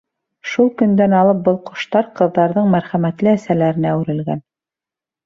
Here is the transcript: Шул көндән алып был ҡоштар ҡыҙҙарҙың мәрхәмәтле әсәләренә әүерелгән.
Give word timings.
Шул 0.51 0.69
көндән 0.81 1.11
алып 1.17 1.43
был 1.49 1.59
ҡоштар 1.67 2.09
ҡыҙҙарҙың 2.19 2.71
мәрхәмәтле 2.77 3.31
әсәләренә 3.35 3.93
әүерелгән. 3.93 4.43